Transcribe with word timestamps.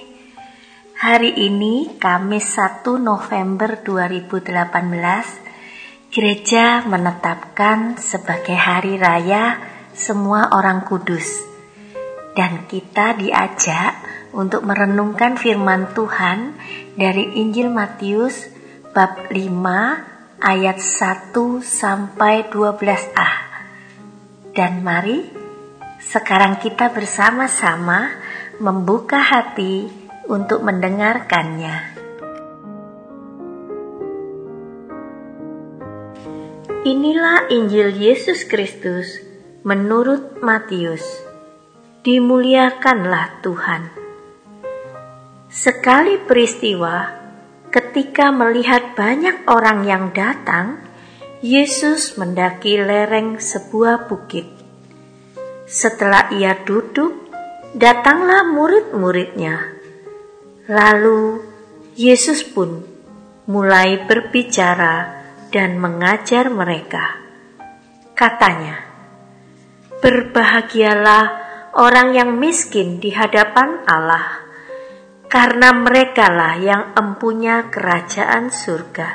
Hari 1.00 1.41
ini 1.41 1.96
Kamis 1.96 2.52
1 2.52 2.84
November 3.00 3.80
2018 3.80 4.52
Gereja 6.12 6.84
menetapkan 6.84 7.96
sebagai 7.96 8.52
hari 8.52 9.00
raya 9.00 9.56
semua 9.96 10.52
orang 10.52 10.84
kudus. 10.84 11.48
Dan 12.36 12.68
kita 12.68 13.16
diajak 13.16 13.96
untuk 14.36 14.68
merenungkan 14.68 15.40
firman 15.40 15.96
Tuhan 15.96 16.60
dari 16.92 17.40
Injil 17.40 17.72
Matius 17.72 18.52
bab 18.92 19.33
5 19.33 20.44
ayat 20.44 20.77
1 20.77 21.33
sampai 21.64 22.52
12a 22.52 23.30
Dan 24.52 24.84
mari 24.84 25.40
sekarang 26.12 26.61
kita 26.61 26.92
bersama-sama 26.92 28.12
membuka 28.61 29.17
hati 29.17 29.89
untuk 30.28 30.61
mendengarkannya. 30.61 31.96
Inilah 36.84 37.48
Injil 37.48 37.96
Yesus 37.96 38.45
Kristus 38.45 39.24
menurut 39.64 40.45
Matius. 40.45 41.00
Dimuliakanlah 42.05 43.40
Tuhan. 43.40 43.83
Sekali 45.48 46.20
peristiwa, 46.20 47.08
ketika 47.73 48.29
melihat 48.29 48.92
banyak 48.92 49.48
orang 49.48 49.89
yang 49.89 50.05
datang, 50.12 50.77
Yesus 51.40 52.20
mendaki 52.20 52.77
lereng 52.77 53.40
sebuah 53.40 54.12
bukit 54.12 54.52
setelah 55.72 56.28
ia 56.36 56.52
duduk, 56.68 57.33
datanglah 57.72 58.44
murid-muridnya. 58.44 59.72
Lalu 60.68 61.40
Yesus 61.96 62.44
pun 62.44 62.84
mulai 63.48 64.05
berbicara 64.05 65.24
dan 65.48 65.80
mengajar 65.80 66.52
mereka. 66.52 67.16
Katanya, 68.12 68.84
"Berbahagialah 70.05 71.24
orang 71.72 72.12
yang 72.12 72.36
miskin 72.36 73.00
di 73.00 73.08
hadapan 73.16 73.80
Allah, 73.88 74.44
karena 75.32 75.72
merekalah 75.72 76.61
yang 76.61 76.92
empunya 76.92 77.72
kerajaan 77.72 78.52
surga. 78.52 79.11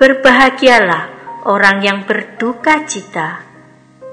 Berbahagialah 0.00 1.04
orang 1.44 1.84
yang 1.84 2.08
berduka 2.08 2.88
cita." 2.88 3.47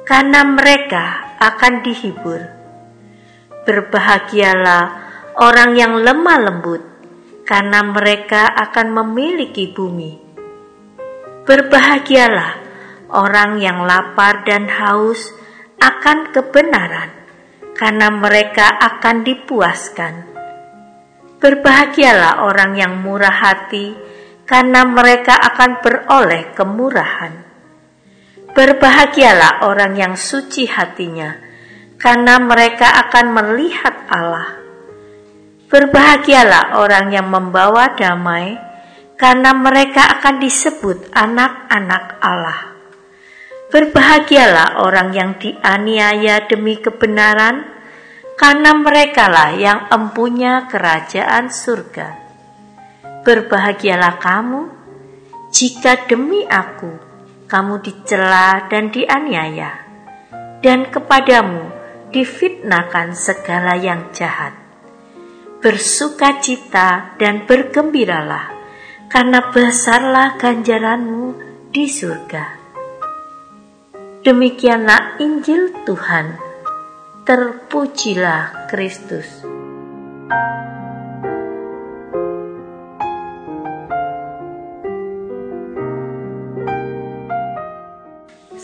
Karena 0.06 0.46
mereka 0.46 1.34
akan 1.42 1.82
dihibur. 1.82 2.42
Berbahagialah 3.66 4.84
orang 5.42 5.74
yang 5.74 5.98
lemah 5.98 6.40
lembut, 6.46 6.84
karena 7.50 7.82
mereka 7.82 8.46
akan 8.54 8.94
memiliki 9.02 9.74
bumi. 9.74 10.22
Berbahagialah 11.50 12.52
orang 13.10 13.58
yang 13.58 13.82
lapar 13.90 14.46
dan 14.46 14.70
haus 14.70 15.34
akan 15.82 16.30
kebenaran, 16.30 17.10
karena 17.74 18.14
mereka 18.14 18.78
akan 18.78 19.26
dipuaskan. 19.26 20.14
Berbahagialah 21.42 22.46
orang 22.46 22.78
yang 22.78 23.02
murah 23.02 23.34
hati, 23.34 23.98
karena 24.46 24.86
mereka 24.86 25.34
akan 25.34 25.82
beroleh 25.82 26.54
kemurahan. 26.54 27.55
Berbahagialah 28.56 29.68
orang 29.68 30.00
yang 30.00 30.16
suci 30.16 30.64
hatinya, 30.64 31.36
karena 32.00 32.40
mereka 32.40 32.88
akan 33.04 33.36
melihat 33.36 34.08
Allah. 34.08 34.64
Berbahagialah 35.68 36.80
orang 36.80 37.12
yang 37.12 37.28
membawa 37.28 38.00
damai, 38.00 38.56
karena 39.20 39.52
mereka 39.52 40.08
akan 40.08 40.40
disebut 40.40 41.12
anak-anak 41.12 42.16
Allah. 42.24 42.80
Berbahagialah 43.76 44.80
orang 44.88 45.12
yang 45.12 45.36
dianiaya 45.36 46.48
demi 46.48 46.80
kebenaran, 46.80 47.68
karena 48.40 48.72
merekalah 48.72 49.52
yang 49.52 49.92
empunya 49.92 50.64
kerajaan 50.72 51.52
surga. 51.52 52.08
Berbahagialah 53.20 54.16
kamu 54.16 54.62
jika 55.52 56.08
demi 56.08 56.48
aku 56.48 57.05
kamu 57.46 57.82
dicela 57.82 58.66
dan 58.70 58.90
dianiaya, 58.90 59.72
dan 60.62 60.90
kepadamu 60.90 61.70
difitnahkan 62.10 63.14
segala 63.14 63.78
yang 63.78 64.10
jahat. 64.14 64.54
Bersukacita 65.62 67.18
dan 67.18 67.50
bergembiralah, 67.50 68.54
karena 69.10 69.50
besarlah 69.50 70.38
ganjaranmu 70.38 71.26
di 71.74 71.86
surga. 71.90 72.46
Demikianlah 74.26 75.22
Injil 75.22 75.86
Tuhan. 75.86 76.38
Terpujilah 77.26 78.70
Kristus. 78.70 79.42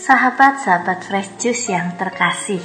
Sahabat-sahabat 0.01 1.06
Fresh 1.06 1.38
Juice 1.38 1.69
yang 1.69 1.94
terkasih, 1.94 2.57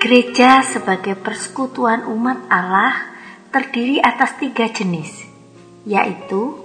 gereja 0.00 0.64
sebagai 0.64 1.12
persekutuan 1.12 2.08
umat 2.08 2.48
Allah 2.48 3.12
terdiri 3.52 4.00
atas 4.00 4.40
tiga 4.40 4.72
jenis, 4.72 5.12
yaitu 5.84 6.56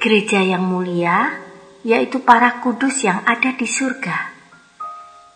gereja 0.00 0.40
yang 0.40 0.64
mulia, 0.64 1.36
yaitu 1.84 2.24
para 2.24 2.64
kudus 2.64 3.04
yang 3.04 3.20
ada 3.28 3.52
di 3.52 3.68
surga, 3.68 4.32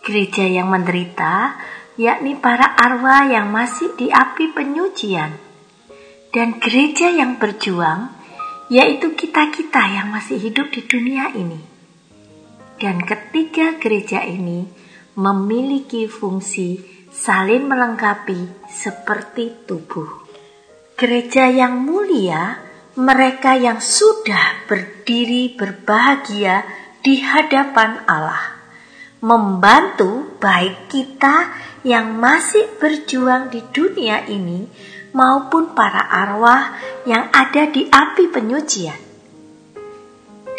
gereja 0.01 0.41
yang 0.49 0.73
menderita, 0.73 1.61
yakni 2.01 2.41
para 2.41 2.73
arwah 2.73 3.29
yang 3.29 3.53
masih 3.53 3.93
di 4.01 4.09
api 4.09 4.49
penyucian, 4.49 5.37
dan 6.33 6.57
gereja 6.57 7.13
yang 7.13 7.37
berjuang, 7.37 8.17
yaitu 8.73 9.13
kita-kita 9.13 9.93
yang 9.93 10.09
masih 10.09 10.41
hidup 10.41 10.73
di 10.73 10.81
dunia 10.89 11.29
ini. 11.37 11.70
Dan 12.81 12.97
ketiga 13.05 13.77
gereja 13.77 14.25
ini 14.25 14.65
memiliki 15.13 16.09
fungsi 16.09 16.81
saling 17.13 17.69
melengkapi 17.69 18.65
seperti 18.65 19.69
tubuh. 19.69 20.09
Gereja 20.97 21.45
yang 21.45 21.77
mulia, 21.77 22.57
mereka 22.97 23.53
yang 23.53 23.77
sudah 23.77 24.65
berdiri 24.65 25.53
berbahagia 25.53 26.65
di 27.05 27.21
hadapan 27.21 28.01
Allah, 28.09 28.57
membantu 29.21 30.41
baik 30.41 30.89
kita 30.89 31.53
yang 31.85 32.17
masih 32.17 32.65
berjuang 32.81 33.53
di 33.53 33.61
dunia 33.69 34.25
ini 34.25 34.65
maupun 35.13 35.77
para 35.77 36.09
arwah 36.09 36.73
yang 37.05 37.29
ada 37.29 37.69
di 37.69 37.85
api 37.85 38.25
penyucian 38.33 39.10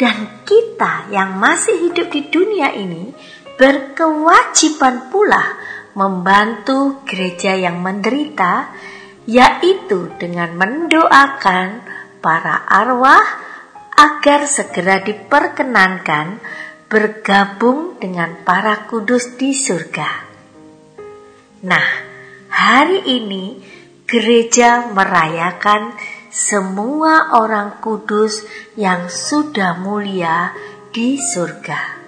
dan 0.01 0.45
kita 0.47 1.13
yang 1.13 1.37
masih 1.37 1.89
hidup 1.89 2.09
di 2.09 2.27
dunia 2.29 2.73
ini 2.73 3.13
berkewajiban 3.57 5.13
pula 5.13 5.57
membantu 5.93 7.05
gereja 7.05 7.53
yang 7.53 7.81
menderita, 7.85 8.73
yaitu 9.29 10.09
dengan 10.17 10.57
mendoakan 10.57 11.85
para 12.19 12.65
arwah 12.65 13.23
agar 13.93 14.49
segera 14.49 15.05
diperkenankan 15.05 16.41
bergabung 16.89 18.01
dengan 18.01 18.41
para 18.41 18.89
kudus 18.89 19.37
di 19.37 19.53
surga. 19.53 20.09
Nah, 21.63 21.87
hari 22.49 23.05
ini 23.21 23.61
gereja 24.09 24.91
merayakan 24.91 25.93
semua 26.33 27.37
orang 27.37 27.77
kudus 27.77 28.41
yang 28.73 29.05
sudah 29.05 29.77
mulia 29.77 30.49
di 30.89 31.21
surga. 31.21 32.01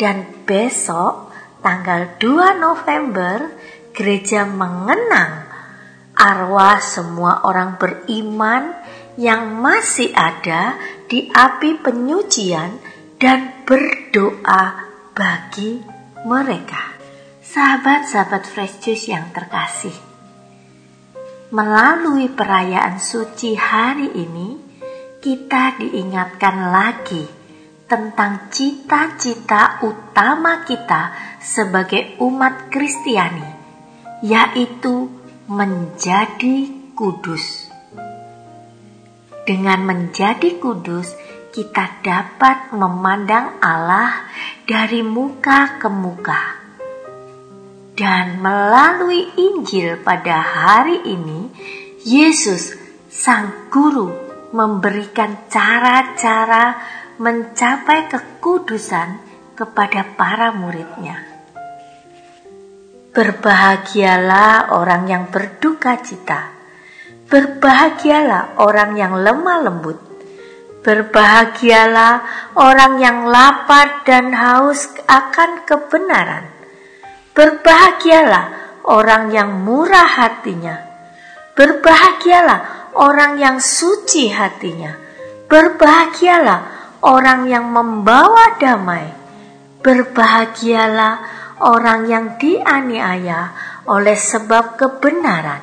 Dan 0.00 0.48
besok 0.48 1.28
tanggal 1.60 2.16
2 2.16 2.56
November 2.56 3.52
gereja 3.92 4.48
mengenang 4.48 5.44
arwah 6.16 6.80
semua 6.80 7.44
orang 7.44 7.76
beriman 7.76 8.72
yang 9.20 9.60
masih 9.60 10.08
ada 10.16 10.80
di 11.04 11.28
api 11.28 11.84
penyucian 11.84 12.80
dan 13.20 13.66
berdoa 13.68 14.88
bagi 15.12 15.84
mereka. 16.24 16.96
Sahabat-sahabat 17.44 18.46
Fresh 18.48 18.80
Juice 18.80 19.10
yang 19.10 19.34
terkasih, 19.34 20.07
Melalui 21.48 22.28
perayaan 22.28 23.00
suci 23.00 23.56
hari 23.56 24.12
ini, 24.20 24.60
kita 25.16 25.80
diingatkan 25.80 26.68
lagi 26.68 27.24
tentang 27.88 28.52
cita-cita 28.52 29.80
utama 29.80 30.60
kita 30.68 31.08
sebagai 31.40 32.20
umat 32.20 32.68
Kristiani, 32.68 33.48
yaitu 34.20 35.08
menjadi 35.48 36.68
kudus. 36.92 37.72
Dengan 39.48 39.88
menjadi 39.88 40.60
kudus, 40.60 41.16
kita 41.48 42.04
dapat 42.04 42.76
memandang 42.76 43.56
Allah 43.64 44.28
dari 44.68 45.00
muka 45.00 45.80
ke 45.80 45.88
muka 45.88 46.57
dan 47.98 48.38
melalui 48.38 49.26
Injil 49.34 49.98
pada 50.06 50.38
hari 50.38 51.02
ini, 51.02 51.50
Yesus, 52.06 52.78
Sang 53.10 53.66
Guru, 53.74 54.14
memberikan 54.54 55.50
cara-cara 55.50 56.78
mencapai 57.18 58.06
kekudusan 58.06 59.18
kepada 59.58 60.14
para 60.14 60.54
muridnya. 60.54 61.26
Berbahagialah 63.10 64.70
orang 64.78 65.10
yang 65.10 65.24
berduka 65.34 65.98
cita. 65.98 66.54
Berbahagialah 67.26 68.62
orang 68.62 68.94
yang 68.94 69.18
lemah 69.18 69.58
lembut. 69.66 69.98
Berbahagialah 70.86 72.14
orang 72.54 73.02
yang 73.02 73.26
lapar 73.26 74.06
dan 74.06 74.30
haus 74.30 74.86
akan 75.10 75.66
kebenaran 75.66 76.57
Berbahagialah 77.38 78.46
orang 78.82 79.30
yang 79.30 79.62
murah 79.62 80.10
hatinya. 80.10 80.74
Berbahagialah 81.54 82.90
orang 82.98 83.38
yang 83.38 83.62
suci 83.62 84.26
hatinya. 84.26 84.98
Berbahagialah 85.46 86.60
orang 87.06 87.46
yang 87.46 87.70
membawa 87.70 88.58
damai. 88.58 89.14
Berbahagialah 89.78 91.14
orang 91.62 92.10
yang 92.10 92.26
dianiaya 92.42 93.54
oleh 93.86 94.18
sebab 94.18 94.74
kebenaran. 94.74 95.62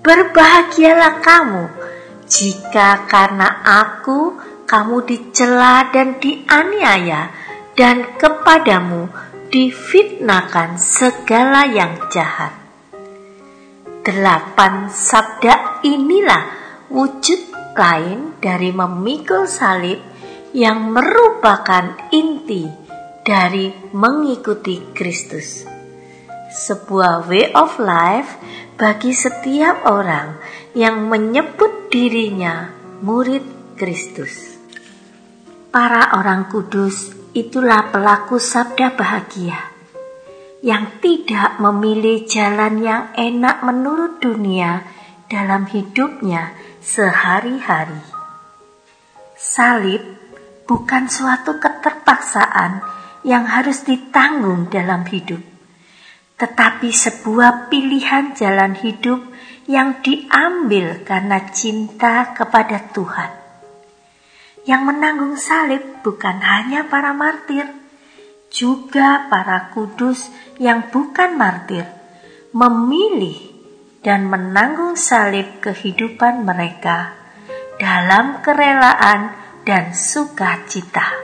Berbahagialah 0.00 1.20
kamu 1.20 1.64
jika 2.24 3.04
karena 3.04 3.60
aku 3.60 4.40
kamu 4.64 5.04
dicela 5.04 5.92
dan 5.92 6.16
dianiaya 6.16 7.28
dan 7.76 8.16
kepadamu 8.16 9.25
difitnahkan 9.50 10.78
segala 10.78 11.66
yang 11.70 12.10
jahat. 12.10 12.54
Delapan 14.02 14.90
sabda 14.90 15.82
inilah 15.82 16.44
wujud 16.90 17.56
lain 17.76 18.38
dari 18.40 18.70
memikul 18.72 19.44
salib 19.44 20.00
yang 20.56 20.90
merupakan 20.94 22.08
inti 22.14 22.70
dari 23.26 23.74
mengikuti 23.92 24.94
Kristus. 24.94 25.66
Sebuah 26.46 27.26
way 27.28 27.52
of 27.52 27.76
life 27.82 28.38
bagi 28.78 29.12
setiap 29.12 29.84
orang 29.90 30.40
yang 30.72 31.10
menyebut 31.10 31.90
dirinya 31.92 32.72
murid 33.02 33.76
Kristus. 33.76 34.56
Para 35.68 36.16
orang 36.16 36.48
kudus 36.48 37.15
itulah 37.36 37.92
pelaku 37.92 38.40
sabda 38.40 38.96
bahagia 38.96 39.60
yang 40.64 40.98
tidak 41.04 41.60
memilih 41.60 42.24
jalan 42.24 42.80
yang 42.80 43.12
enak 43.12 43.60
menurut 43.60 44.24
dunia 44.24 44.80
dalam 45.28 45.68
hidupnya 45.68 46.56
sehari-hari. 46.80 48.00
Salib 49.36 50.00
bukan 50.64 51.12
suatu 51.12 51.60
keterpaksaan 51.60 52.80
yang 53.20 53.44
harus 53.44 53.84
ditanggung 53.84 54.72
dalam 54.72 55.04
hidup, 55.04 55.44
tetapi 56.40 56.88
sebuah 56.88 57.68
pilihan 57.68 58.32
jalan 58.32 58.72
hidup 58.80 59.20
yang 59.68 60.00
diambil 60.00 61.04
karena 61.04 61.52
cinta 61.52 62.32
kepada 62.32 62.80
Tuhan. 62.96 63.45
Yang 64.66 64.82
menanggung 64.82 65.38
salib 65.38 66.02
bukan 66.02 66.42
hanya 66.42 66.90
para 66.90 67.14
martir, 67.14 67.70
juga 68.50 69.30
para 69.30 69.70
kudus 69.70 70.26
yang 70.58 70.90
bukan 70.90 71.38
martir, 71.38 71.86
memilih 72.50 73.38
dan 74.02 74.26
menanggung 74.26 74.98
salib 74.98 75.62
kehidupan 75.62 76.42
mereka 76.42 77.14
dalam 77.78 78.42
kerelaan 78.42 79.34
dan 79.62 79.94
sukacita. 79.94 81.14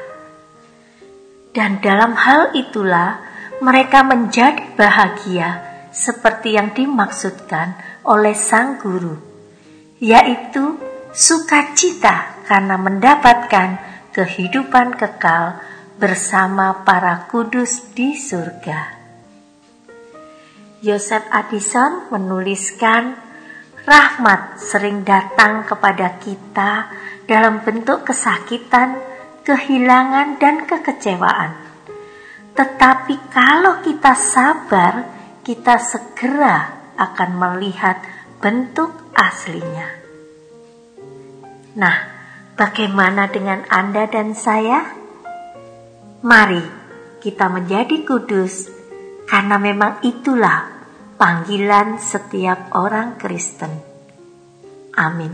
Dan 1.50 1.82
dalam 1.82 2.14
hal 2.14 2.54
itulah 2.54 3.22
mereka 3.62 4.02
menjadi 4.02 4.70
bahagia 4.74 5.48
seperti 5.94 6.58
yang 6.58 6.74
dimaksudkan 6.74 7.74
oleh 8.02 8.34
sang 8.34 8.82
guru, 8.82 9.14
yaitu 10.02 10.80
sukacita 11.14 12.41
karena 12.52 12.76
mendapatkan 12.76 13.80
kehidupan 14.12 15.00
kekal 15.00 15.56
bersama 15.96 16.84
para 16.84 17.24
kudus 17.24 17.96
di 17.96 18.12
surga. 18.12 19.00
Yosef 20.84 21.24
Addison 21.32 22.12
menuliskan, 22.12 23.16
rahmat 23.88 24.60
sering 24.60 25.00
datang 25.00 25.64
kepada 25.64 26.20
kita 26.20 26.92
dalam 27.24 27.64
bentuk 27.64 28.04
kesakitan, 28.04 29.00
kehilangan, 29.48 30.36
dan 30.36 30.68
kekecewaan. 30.68 31.56
Tetapi 32.52 33.32
kalau 33.32 33.80
kita 33.80 34.12
sabar, 34.12 35.08
kita 35.40 35.80
segera 35.80 36.92
akan 37.00 37.30
melihat 37.32 37.96
bentuk 38.44 38.92
aslinya. 39.16 39.88
Nah, 41.80 42.11
Bagaimana 42.52 43.32
dengan 43.32 43.64
Anda 43.72 44.04
dan 44.04 44.36
saya? 44.36 44.84
Mari 46.20 46.60
kita 47.24 47.48
menjadi 47.48 48.04
kudus, 48.04 48.68
karena 49.24 49.56
memang 49.56 50.04
itulah 50.04 50.68
panggilan 51.16 51.96
setiap 51.96 52.76
orang 52.76 53.16
Kristen. 53.16 53.72
Amin. 55.00 55.32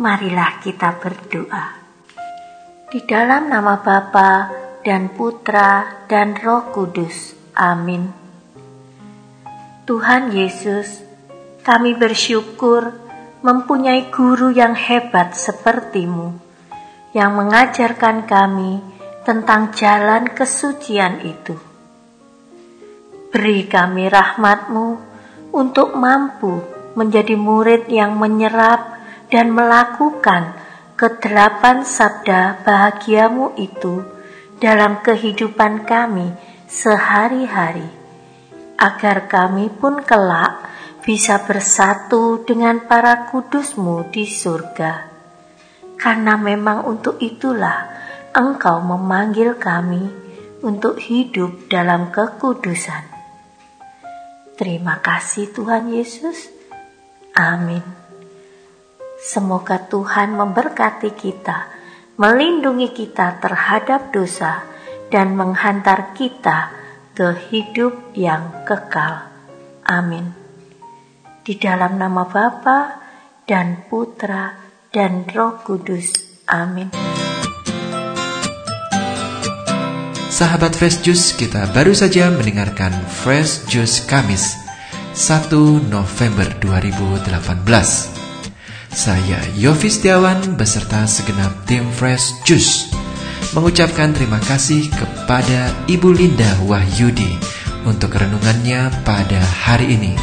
Marilah 0.00 0.56
kita 0.64 0.96
berdoa. 0.96 1.64
Di 2.88 3.04
dalam 3.04 3.52
nama 3.52 3.76
Bapa 3.76 4.48
dan 4.80 5.12
Putra 5.12 6.00
dan 6.08 6.32
Roh 6.40 6.72
Kudus. 6.72 7.36
Amin. 7.60 8.08
Tuhan 9.84 10.32
Yesus, 10.32 11.04
kami 11.60 11.92
bersyukur 11.92 13.11
mempunyai 13.42 14.06
guru 14.14 14.54
yang 14.54 14.78
hebat 14.78 15.34
sepertimu, 15.34 16.38
yang 17.10 17.34
mengajarkan 17.34 18.22
kami 18.22 18.78
tentang 19.26 19.74
jalan 19.74 20.30
kesucian 20.30 21.18
itu. 21.26 21.58
Beri 23.34 23.66
kami 23.66 24.06
rahmatmu 24.06 24.88
untuk 25.50 25.98
mampu 25.98 26.62
menjadi 26.94 27.34
murid 27.34 27.90
yang 27.90 28.14
menyerap 28.14 29.02
dan 29.26 29.50
melakukan 29.50 30.54
kedelapan 30.94 31.82
sabda 31.82 32.62
bahagiamu 32.62 33.58
itu 33.58 34.06
dalam 34.62 35.02
kehidupan 35.02 35.82
kami 35.82 36.30
sehari-hari, 36.70 37.90
agar 38.78 39.26
kami 39.26 39.66
pun 39.66 39.98
kelak 40.06 40.71
bisa 41.02 41.42
bersatu 41.42 42.46
dengan 42.46 42.86
para 42.86 43.26
kudusmu 43.26 44.14
di 44.14 44.22
surga. 44.22 45.10
Karena 45.98 46.38
memang 46.38 46.86
untuk 46.86 47.18
itulah 47.18 47.90
engkau 48.30 48.78
memanggil 48.82 49.58
kami 49.58 50.06
untuk 50.62 51.02
hidup 51.02 51.66
dalam 51.66 52.14
kekudusan. 52.14 53.10
Terima 54.54 55.02
kasih 55.02 55.50
Tuhan 55.50 55.90
Yesus. 55.90 56.50
Amin. 57.34 57.82
Semoga 59.18 59.78
Tuhan 59.86 60.34
memberkati 60.34 61.14
kita, 61.14 61.70
melindungi 62.18 62.90
kita 62.90 63.42
terhadap 63.42 64.10
dosa, 64.10 64.66
dan 65.10 65.34
menghantar 65.38 66.14
kita 66.14 66.74
ke 67.14 67.30
hidup 67.50 68.14
yang 68.18 68.66
kekal. 68.66 69.30
Amin. 69.86 70.41
Di 71.42 71.58
dalam 71.58 71.98
nama 71.98 72.22
Bapa 72.22 73.02
dan 73.42 73.90
Putra 73.90 74.54
dan 74.94 75.26
Roh 75.26 75.58
Kudus. 75.66 76.14
Amin. 76.46 76.94
Sahabat 80.30 80.78
Fresh 80.78 81.02
Juice, 81.02 81.34
kita 81.34 81.66
baru 81.74 81.98
saja 81.98 82.30
mendengarkan 82.30 82.94
Fresh 83.10 83.66
Juice 83.66 84.06
Kamis 84.06 84.54
1 85.18 85.50
November 85.90 86.46
2018. 86.62 87.26
Saya 88.94 89.42
Yofi 89.58 89.90
Setiawan 89.90 90.54
beserta 90.54 91.10
segenap 91.10 91.66
tim 91.66 91.82
Fresh 91.90 92.38
Juice 92.46 92.94
mengucapkan 93.50 94.14
terima 94.14 94.38
kasih 94.46 94.86
kepada 94.94 95.74
Ibu 95.90 96.06
Linda 96.14 96.54
Wahyudi 96.70 97.34
untuk 97.82 98.14
renungannya 98.14 98.94
pada 99.02 99.42
hari 99.42 99.98
ini. 99.98 100.14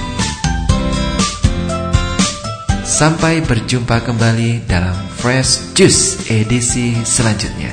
Sampai 3.00 3.40
berjumpa 3.40 4.04
kembali 4.04 4.68
dalam 4.68 4.92
Fresh 5.24 5.72
Juice 5.72 6.20
edisi 6.28 6.92
selanjutnya. 7.08 7.72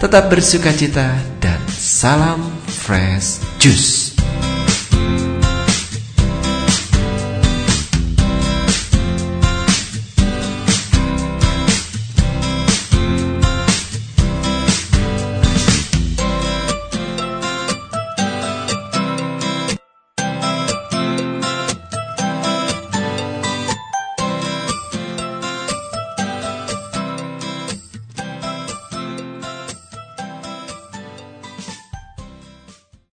Tetap 0.00 0.32
bersuka 0.32 0.72
cita 0.72 1.20
dan 1.36 1.60
salam 1.68 2.40
Fresh 2.64 3.44
Juice. 3.60 4.07